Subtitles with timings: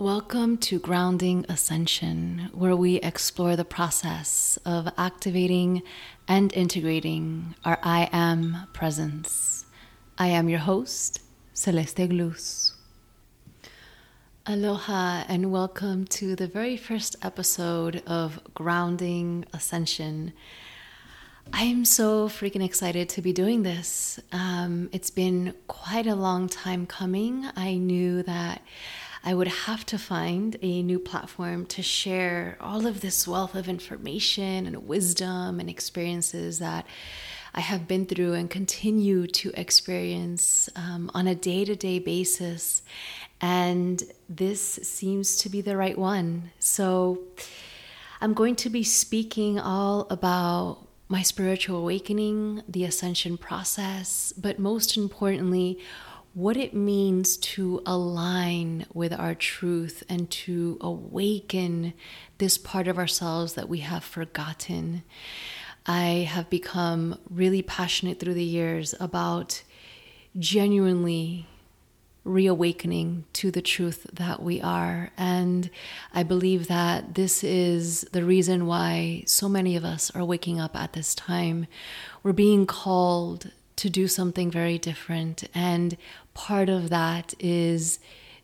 [0.00, 5.82] Welcome to Grounding Ascension, where we explore the process of activating
[6.28, 9.64] and integrating our I am presence.
[10.16, 11.20] I am your host,
[11.52, 12.74] Celeste Glus.
[14.46, 20.32] Aloha, and welcome to the very first episode of Grounding Ascension.
[21.52, 24.20] I am so freaking excited to be doing this.
[24.30, 27.48] Um, it's been quite a long time coming.
[27.56, 28.62] I knew that
[29.24, 33.68] I would have to find a new platform to share all of this wealth of
[33.68, 36.86] information and wisdom and experiences that
[37.54, 42.82] I have been through and continue to experience um, on a day to day basis.
[43.40, 46.50] And this seems to be the right one.
[46.58, 47.20] So
[48.20, 54.96] I'm going to be speaking all about my spiritual awakening, the ascension process, but most
[54.96, 55.78] importantly,
[56.34, 61.92] what it means to align with our truth and to awaken
[62.38, 65.02] this part of ourselves that we have forgotten.
[65.86, 69.62] I have become really passionate through the years about
[70.38, 71.46] genuinely
[72.24, 75.10] reawakening to the truth that we are.
[75.16, 75.70] And
[76.12, 80.76] I believe that this is the reason why so many of us are waking up
[80.76, 81.66] at this time.
[82.22, 85.44] We're being called to do something very different.
[85.54, 85.96] And
[86.38, 87.98] part of that is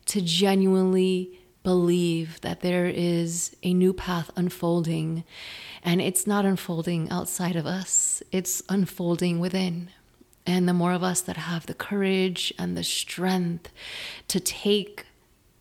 [0.05, 5.23] to genuinely believe that there is a new path unfolding.
[5.84, 9.91] And it's not unfolding outside of us, it's unfolding within.
[10.45, 13.70] And the more of us that have the courage and the strength
[14.27, 15.06] to take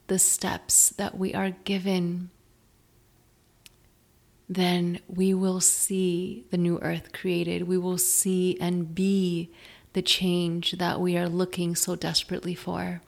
[0.07, 2.31] the steps that we are given,
[4.49, 7.67] then we will see the new earth created.
[7.67, 9.51] We will see and be
[9.93, 13.01] the change that we are looking so desperately for.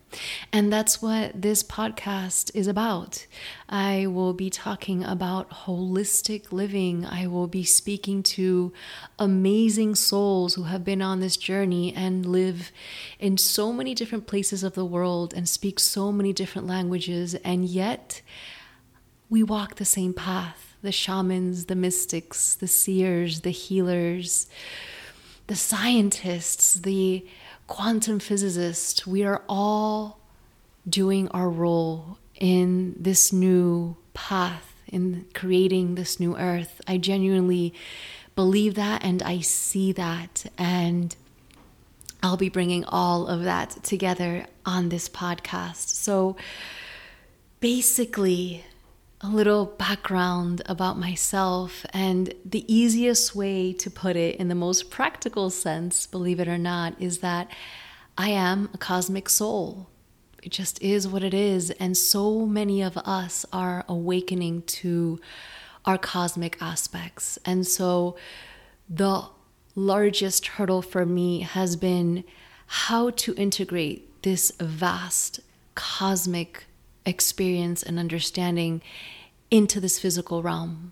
[0.53, 3.25] And that's what this podcast is about.
[3.67, 7.05] I will be talking about holistic living.
[7.05, 8.71] I will be speaking to
[9.19, 12.71] amazing souls who have been on this journey and live
[13.19, 17.65] in so many different places of the world and speak so many different languages, and
[17.65, 18.21] yet
[19.29, 20.75] we walk the same path.
[20.81, 24.47] The shamans, the mystics, the seers, the healers
[25.47, 27.25] the scientists, the
[27.67, 30.19] quantum physicists, we are all
[30.87, 36.81] doing our role in this new path, in creating this new earth.
[36.87, 37.73] I genuinely
[38.35, 40.45] believe that and I see that.
[40.57, 41.15] And
[42.21, 45.89] I'll be bringing all of that together on this podcast.
[45.89, 46.35] So
[47.59, 48.63] basically,
[49.27, 51.85] a little background about myself.
[51.91, 56.57] And the easiest way to put it in the most practical sense, believe it or
[56.57, 57.49] not, is that
[58.17, 59.89] I am a cosmic soul.
[60.43, 61.71] It just is what it is.
[61.71, 65.19] And so many of us are awakening to
[65.85, 67.39] our cosmic aspects.
[67.45, 68.15] And so
[68.87, 69.23] the
[69.73, 72.23] largest hurdle for me has been
[72.67, 75.39] how to integrate this vast
[75.73, 76.65] cosmic
[77.05, 78.81] experience and understanding
[79.51, 80.91] into this physical realm.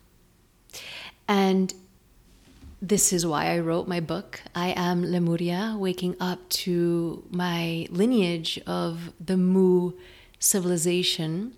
[1.28, 1.74] And
[2.82, 4.42] this is why I wrote my book.
[4.54, 9.94] I am Lemuria, waking up to my lineage of the Mu
[10.38, 11.54] civilization.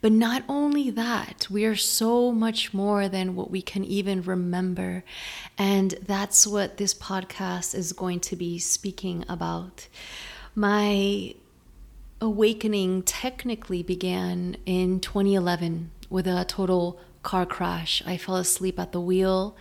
[0.00, 5.04] But not only that, we are so much more than what we can even remember.
[5.56, 9.88] And that's what this podcast is going to be speaking about.
[10.56, 11.34] My
[12.24, 18.02] awakening technically began in 2011 with a total car crash.
[18.06, 19.56] I fell asleep at the wheel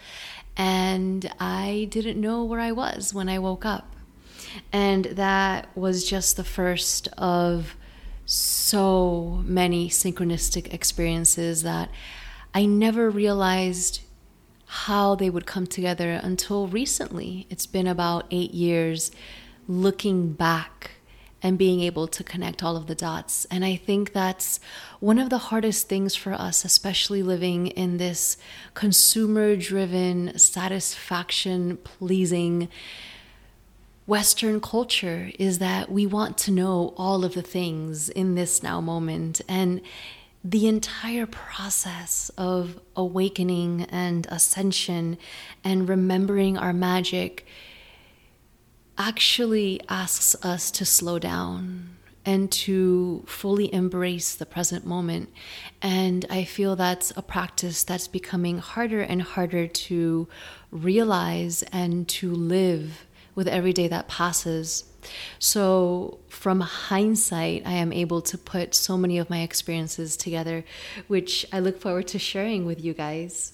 [0.55, 3.95] and I didn't know where I was when I woke up.
[4.71, 7.75] And that was just the first of
[8.25, 11.89] so many synchronistic experiences that
[12.53, 14.01] I never realized
[14.65, 17.45] how they would come together until recently.
[17.49, 19.11] It's been about eight years
[19.67, 20.91] looking back
[21.43, 23.45] and being able to connect all of the dots.
[23.51, 24.61] And I think that's
[25.01, 28.37] one of the hardest things for us, especially living in this
[28.73, 32.69] consumer driven, satisfaction pleasing
[34.07, 38.79] Western culture, is that we want to know all of the things in this now
[38.81, 39.41] moment.
[39.47, 39.81] And
[40.43, 45.17] the entire process of awakening and ascension
[45.63, 47.45] and remembering our magic
[49.07, 55.27] actually asks us to slow down and to fully embrace the present moment.
[55.81, 60.29] And I feel that's a practice that's becoming harder and harder to
[60.71, 63.05] realize and to live
[63.35, 64.85] with every day that passes.
[65.37, 70.63] So, from hindsight, I am able to put so many of my experiences together,
[71.07, 73.51] which I look forward to sharing with you guys.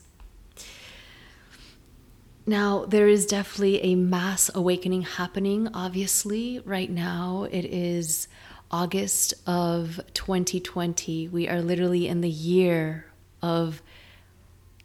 [2.49, 6.59] Now, there is definitely a mass awakening happening, obviously.
[6.65, 8.27] Right now, it is
[8.71, 11.27] August of 2020.
[11.27, 13.05] We are literally in the year
[13.43, 13.83] of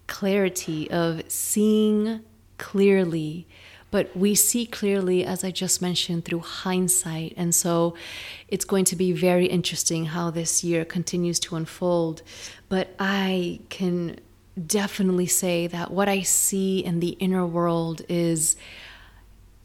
[0.06, 2.20] clarity, of seeing
[2.58, 3.46] clearly.
[3.90, 7.32] But we see clearly, as I just mentioned, through hindsight.
[7.34, 7.94] And so
[8.46, 12.20] it's going to be very interesting how this year continues to unfold.
[12.68, 14.20] But I can
[14.66, 18.56] definitely say that what I see in the inner world is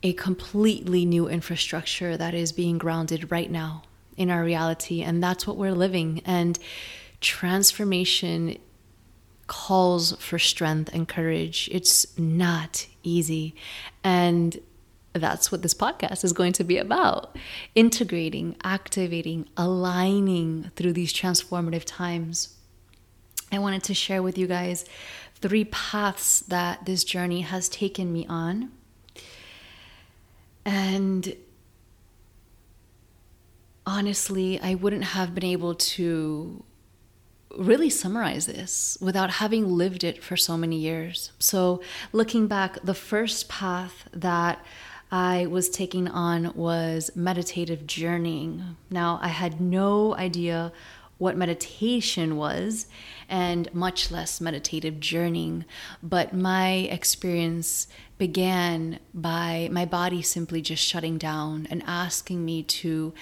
[0.01, 3.83] a completely new infrastructure that is being grounded right now
[4.17, 5.01] in our reality.
[5.01, 6.21] And that's what we're living.
[6.25, 6.57] And
[7.21, 8.57] transformation
[9.47, 11.69] calls for strength and courage.
[11.71, 13.55] It's not easy.
[14.03, 14.59] And
[15.13, 17.35] that's what this podcast is going to be about
[17.75, 22.55] integrating, activating, aligning through these transformative times.
[23.51, 24.85] I wanted to share with you guys
[25.35, 28.71] three paths that this journey has taken me on.
[30.65, 31.35] And
[33.85, 36.63] honestly, I wouldn't have been able to
[37.57, 41.31] really summarize this without having lived it for so many years.
[41.39, 41.81] So,
[42.11, 44.63] looking back, the first path that
[45.11, 48.77] I was taking on was meditative journeying.
[48.91, 50.71] Now, I had no idea
[51.19, 52.87] what meditation was
[53.29, 55.65] and much less meditative journeying.
[56.01, 57.87] But my experience
[58.17, 63.13] began by my body simply just shutting down and asking me to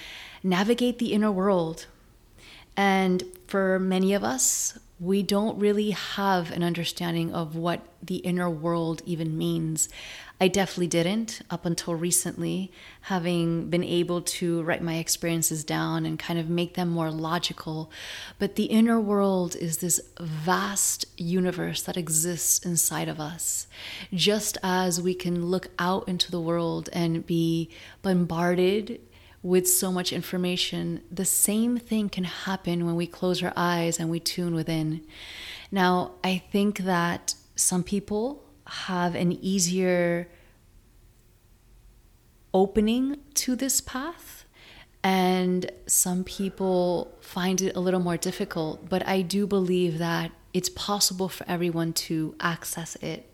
[0.42, 1.86] navigate the inner world.
[2.76, 8.50] And for many of us, we don't really have an understanding of what the inner
[8.50, 9.88] world even means.
[10.40, 12.70] I definitely didn't up until recently,
[13.02, 17.90] having been able to write my experiences down and kind of make them more logical.
[18.38, 23.66] But the inner world is this vast universe that exists inside of us.
[24.12, 27.70] Just as we can look out into the world and be
[28.02, 29.00] bombarded
[29.42, 34.10] with so much information, the same thing can happen when we close our eyes and
[34.10, 35.06] we tune within.
[35.70, 40.28] Now, I think that some people have an easier
[42.52, 44.44] opening to this path
[45.04, 50.68] and some people find it a little more difficult but i do believe that it's
[50.70, 53.30] possible for everyone to access it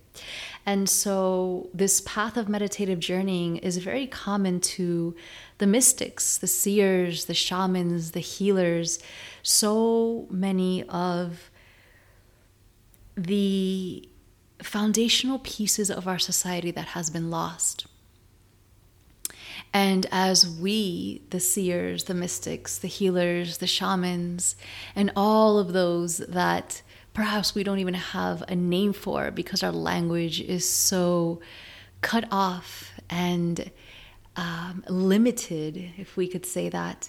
[0.67, 5.15] and so this path of meditative journeying is very common to
[5.59, 8.99] the mystics the seers the shamans the healers
[9.43, 11.51] so many of
[13.17, 14.09] the
[14.63, 17.87] foundational pieces of our society that has been lost.
[19.73, 24.57] And as we, the seers, the mystics, the healers, the shamans,
[24.95, 26.83] and all of those that
[27.15, 31.41] perhaps we don't even have a name for because our language is so
[32.01, 33.71] cut off and
[34.37, 37.09] um, limited, if we could say that.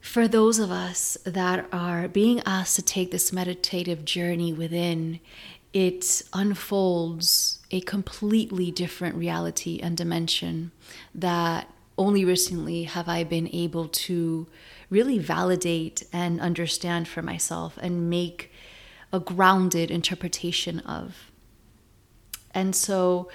[0.00, 5.20] For those of us that are being asked to take this meditative journey within,
[5.72, 10.72] it unfolds a completely different reality and dimension
[11.14, 14.46] that only recently have I been able to
[14.88, 18.49] really validate and understand for myself and make
[19.12, 21.30] a grounded interpretation of.
[22.52, 23.30] And so,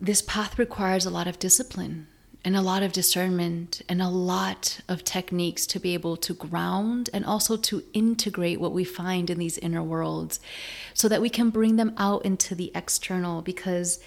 [0.00, 2.08] this path requires a lot of discipline
[2.44, 7.08] and a lot of discernment and a lot of techniques to be able to ground
[7.14, 10.40] and also to integrate what we find in these inner worlds
[10.92, 13.98] so that we can bring them out into the external because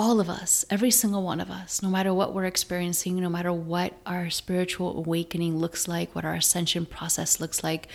[0.00, 3.52] all of us, every single one of us, no matter what we're experiencing, no matter
[3.52, 7.86] what our spiritual awakening looks like, what our ascension process looks like,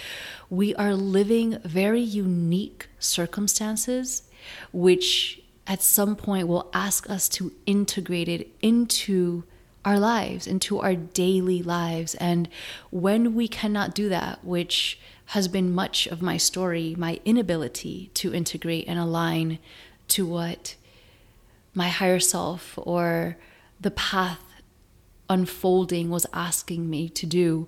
[0.48, 4.22] we are living very unique circumstances
[4.72, 9.44] which at some point will ask us to integrate it into
[9.84, 12.14] our lives, into our daily lives.
[12.16, 12.48] And
[12.92, 18.32] when we cannot do that, which has been much of my story, my inability to
[18.32, 19.58] integrate and align
[20.10, 20.76] to what
[21.76, 23.38] my higher self or
[23.80, 24.42] the path
[25.30, 27.68] unfolding was asking me to do.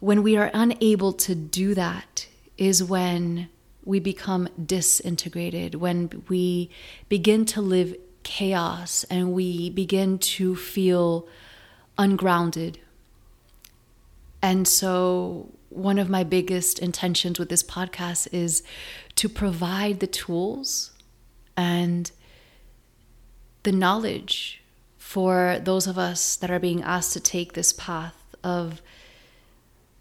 [0.00, 2.26] When we are unable to do that,
[2.58, 3.48] is when
[3.84, 6.70] we become disintegrated, when we
[7.08, 11.28] begin to live chaos and we begin to feel
[11.96, 12.80] ungrounded.
[14.42, 18.62] And so, one of my biggest intentions with this podcast is
[19.16, 20.92] to provide the tools
[21.56, 22.10] and
[23.66, 24.62] the knowledge
[24.96, 28.80] for those of us that are being asked to take this path of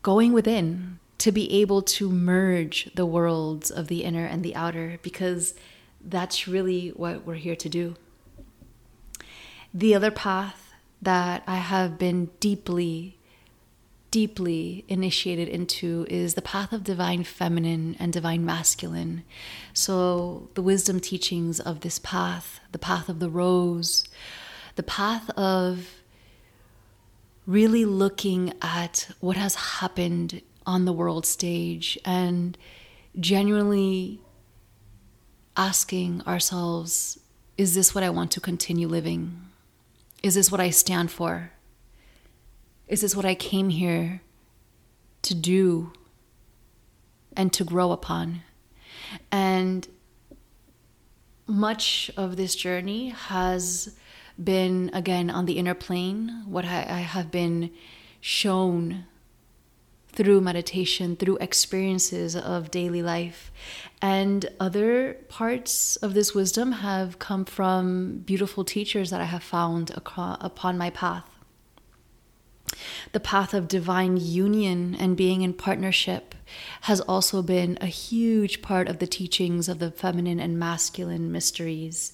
[0.04, 5.00] going within to be able to merge the worlds of the inner and the outer,
[5.02, 5.56] because
[6.00, 7.96] that's really what we're here to do.
[9.74, 13.18] The other path that I have been deeply,
[14.16, 19.26] deeply initiated into is the path of divine feminine and divine masculine.
[19.74, 24.08] So, the wisdom teachings of this path, the path of the rose,
[24.78, 25.96] the path of
[27.46, 32.58] really looking at what has happened on the world stage and
[33.20, 34.22] genuinely
[35.58, 37.20] asking ourselves
[37.58, 39.42] is this what I want to continue living?
[40.24, 41.52] Is this what I stand for?
[42.88, 44.22] Is this what I came here
[45.24, 45.92] to do
[47.36, 48.42] and to grow upon?
[49.32, 49.88] And
[51.48, 53.96] much of this journey has
[54.42, 57.72] been again on the inner plane, what I, I have been
[58.22, 59.06] shown
[60.08, 63.52] through meditation, through experiences of daily life.
[64.02, 69.92] And other parts of this wisdom have come from beautiful teachers that I have found
[69.96, 71.35] upon my path.
[73.12, 76.36] The path of divine union and being in partnership
[76.82, 82.14] has also been a huge part of the teachings of the feminine and masculine mysteries.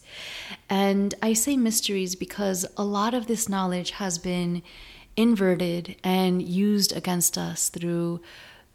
[0.70, 4.62] And I say mysteries because a lot of this knowledge has been
[5.17, 8.22] inverted and used against us through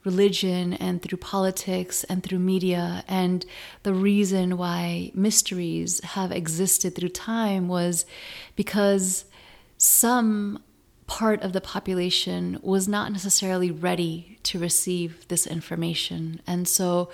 [0.05, 3.05] religion and through politics and through media.
[3.09, 3.45] And
[3.83, 8.07] the reason why mysteries have existed through time was
[8.55, 9.25] because
[9.79, 10.63] some
[11.07, 16.41] part of the population was not necessarily ready to receive this information.
[16.47, 17.11] And so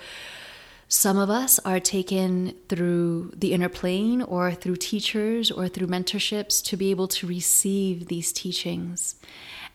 [0.87, 6.63] some of us are taken through the inner plane or through teachers or through mentorships
[6.65, 9.15] to be able to receive these teachings.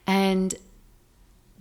[0.06, 0.54] And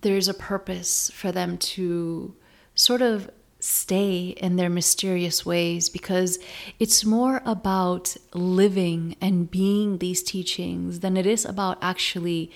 [0.02, 2.36] there's a purpose for them to
[2.76, 3.32] sort of
[3.68, 6.40] stay in their mysterious ways because
[6.80, 12.50] it's more about living and being these teachings than it is about actually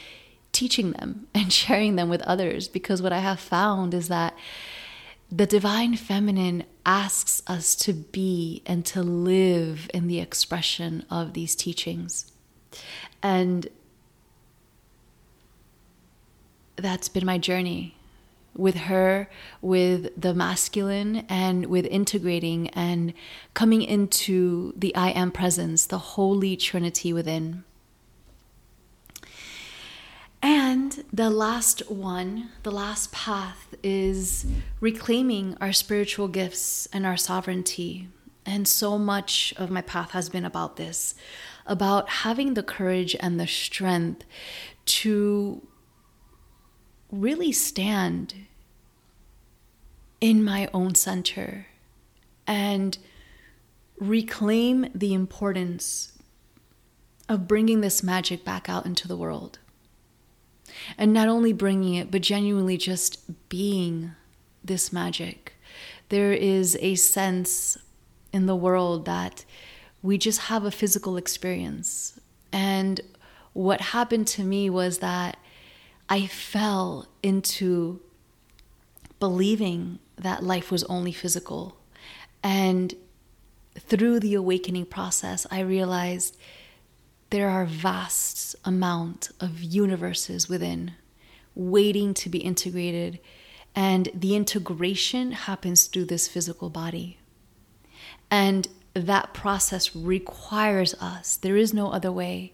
[0.53, 2.69] teaching them and sharing them with others.
[2.69, 4.37] Because what I have found is that
[5.29, 11.55] the divine feminine asks us to be and to live in the expression of these
[11.55, 12.31] teachings.
[13.21, 13.67] And
[16.77, 17.95] that's been my journey
[18.55, 19.29] with her,
[19.61, 23.13] with the masculine, and with integrating and
[23.53, 27.63] coming into the I am presence, the holy trinity within.
[30.43, 34.45] And the last one, the last path is
[34.79, 38.07] reclaiming our spiritual gifts and our sovereignty.
[38.43, 41.13] And so much of my path has been about this
[41.65, 44.25] about having the courage and the strength
[44.85, 45.65] to
[47.11, 48.33] really stand
[50.19, 51.67] in my own center
[52.47, 52.97] and
[53.99, 56.17] reclaim the importance
[57.27, 59.59] of bringing this magic back out into the world.
[60.97, 64.11] And not only bringing it, but genuinely just being
[64.63, 65.53] this magic.
[66.09, 67.77] There is a sense
[68.33, 69.45] in the world that
[70.01, 72.19] we just have a physical experience.
[72.51, 73.01] And
[73.53, 75.37] what happened to me was that
[76.11, 78.01] I fell into
[79.21, 81.77] believing that life was only physical.
[82.43, 82.93] And
[83.79, 86.35] through the awakening process, I realized
[87.29, 90.95] there are vast amount of universes within
[91.55, 93.21] waiting to be integrated.
[93.73, 97.19] And the integration happens through this physical body.
[98.29, 102.51] And that process requires us there is no other way.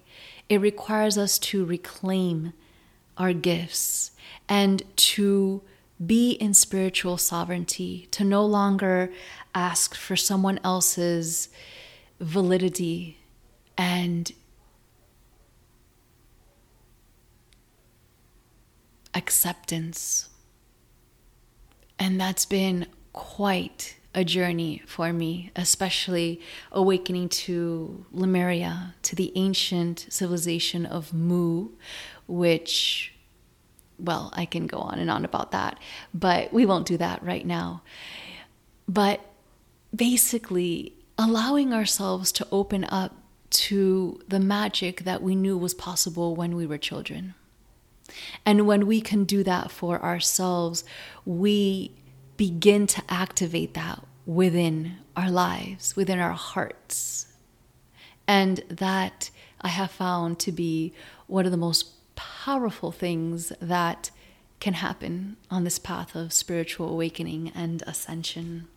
[0.48, 2.54] It requires us to reclaim
[3.18, 4.12] our gifts
[4.48, 5.62] and to
[6.06, 9.12] be in spiritual sovereignty, to no longer
[9.56, 11.50] ask for someone else's
[12.20, 13.18] validity
[13.78, 14.32] and
[19.16, 20.30] acceptance.
[21.98, 30.08] And that's been quite a journey for me, especially awakening to Lemuria, to the ancient
[30.10, 31.70] civilization of Mu,
[32.26, 33.14] which,
[34.00, 35.78] well, I can go on and on about that,
[36.16, 37.84] but we won't do that right now.
[38.88, 39.22] But
[39.96, 43.14] basically, allowing ourselves to open up
[43.50, 47.36] to the magic that we knew was possible when we were children.
[48.48, 50.84] And when we can do that for ourselves,
[51.24, 51.92] we
[52.36, 57.26] begin to activate that within our lives, within our hearts.
[58.28, 59.32] And that
[59.62, 60.94] I have found to be
[61.26, 64.12] one of the most powerful things that
[64.60, 68.68] can happen on this path of spiritual awakening and ascension.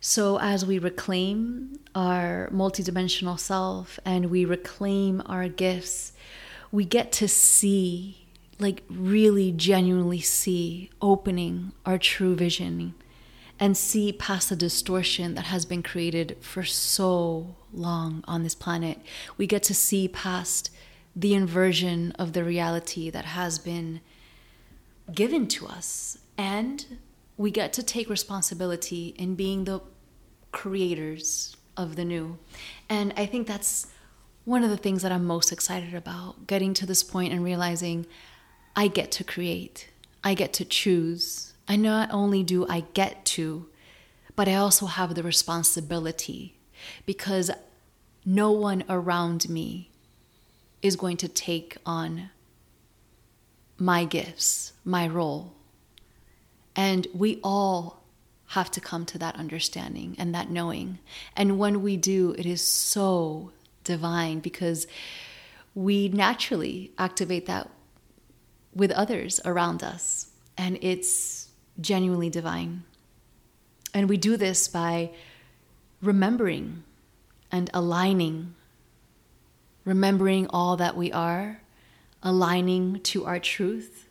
[0.00, 6.12] So, as we reclaim our multidimensional self and we reclaim our gifts,
[6.72, 8.27] we get to see,
[8.58, 12.94] like, really genuinely see, opening our true vision
[13.60, 18.98] and see past the distortion that has been created for so long on this planet.
[19.36, 20.70] We get to see past
[21.14, 24.00] the inversion of the reality that has been
[25.12, 26.18] given to us.
[26.36, 26.98] And
[27.36, 29.80] we get to take responsibility in being the
[30.52, 32.38] creators of the new.
[32.88, 33.88] And I think that's
[34.44, 38.06] one of the things that I'm most excited about getting to this point and realizing
[38.78, 39.88] I get to create,
[40.22, 43.66] I get to choose I not only do I get to,
[44.34, 46.56] but I also have the responsibility
[47.04, 47.50] because
[48.24, 49.90] no one around me
[50.80, 52.30] is going to take on
[53.76, 55.52] my gifts, my role.
[56.74, 58.02] And we all
[58.52, 61.00] have to come to that understanding and that knowing.
[61.36, 63.52] And when we do, it is so
[63.84, 64.86] divine because
[65.74, 67.68] we naturally activate that
[68.78, 70.30] with others around us.
[70.56, 71.48] And it's
[71.80, 72.84] genuinely divine.
[73.92, 75.10] And we do this by
[76.00, 76.84] remembering
[77.50, 78.54] and aligning,
[79.84, 81.60] remembering all that we are,
[82.22, 84.08] aligning to our truth,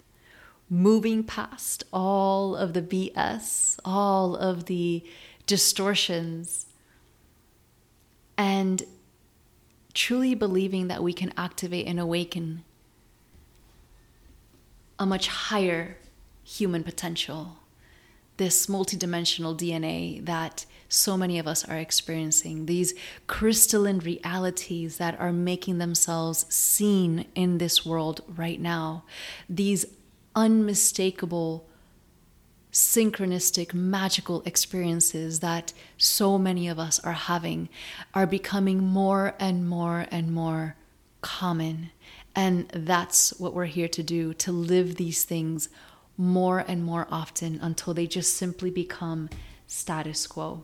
[0.70, 5.04] moving past all of the BS, all of the
[5.46, 6.66] distortions,
[8.38, 8.84] and
[9.94, 12.64] truly believing that we can activate and awaken
[15.00, 15.98] a much higher
[16.44, 17.58] human potential,
[18.38, 22.94] this multidimensional DNA that so many of us are experiencing, these
[23.28, 29.04] crystalline realities that are making themselves seen in this world right now,
[29.50, 29.86] these
[30.36, 31.68] unmistakable
[32.72, 37.68] synchronistic, magical experiences that so many of us are having
[38.14, 40.76] are becoming more and more and more
[41.22, 41.90] common.
[42.38, 45.70] And that's what we're here to do to live these things
[46.18, 49.32] more and more often until they just simply become
[49.66, 50.64] status quo.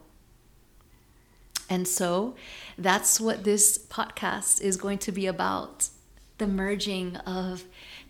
[1.71, 2.35] And so
[2.77, 5.89] that's what this podcast is going to be about
[6.37, 7.63] the merging of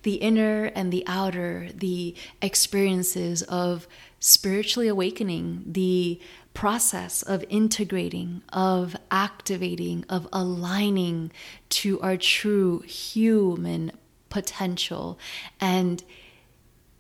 [0.03, 3.87] the inner and the outer, the experiences of
[4.19, 6.19] spiritually awakening, the
[6.53, 11.31] process of integrating, of activating, of aligning
[11.69, 13.91] to our true human
[14.29, 15.19] potential
[15.59, 16.03] and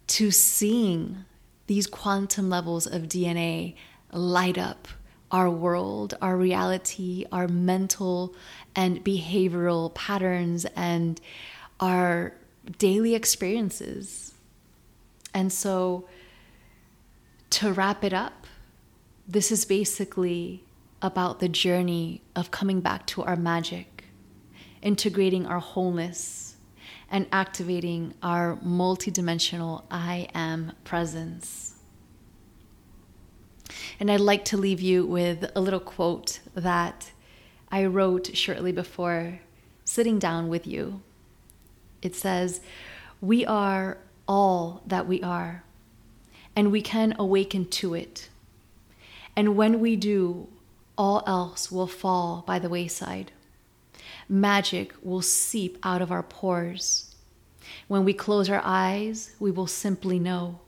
[0.07, 1.25] to seeing
[1.67, 3.75] these quantum levels of DNA
[4.11, 4.87] light up
[5.31, 8.35] our world, our reality, our mental
[8.75, 11.19] and behavioral patterns, and
[11.79, 12.35] our
[12.77, 14.33] daily experiences.
[15.33, 16.07] And so,
[17.51, 18.47] to wrap it up,
[19.27, 20.63] this is basically
[21.01, 24.05] about the journey of coming back to our magic,
[24.81, 26.55] integrating our wholeness
[27.09, 31.75] and activating our multidimensional I am presence.
[33.99, 37.11] And I'd like to leave you with a little quote that
[37.71, 39.39] I wrote shortly before
[39.85, 41.01] sitting down with you.
[42.03, 42.61] It says,
[43.19, 45.63] We are all that we are,
[46.55, 48.29] and we can awaken to it.
[49.35, 50.47] And when we do,
[50.95, 53.31] all else will fall by the wayside
[54.29, 57.15] magic will seep out of our pores.
[57.87, 60.59] When we close our eyes, we will simply know.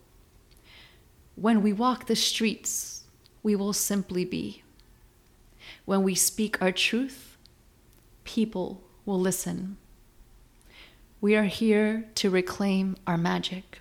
[1.35, 3.03] When we walk the streets,
[3.43, 4.63] we will simply be.
[5.85, 7.37] When we speak our truth,
[8.23, 9.77] people will listen.
[11.25, 13.79] We are here to reclaim our magic.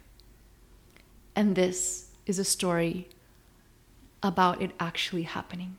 [1.36, 3.10] And this is a story
[4.22, 5.76] about it actually happening.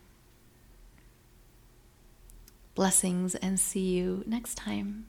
[2.75, 5.08] Blessings and see you next time.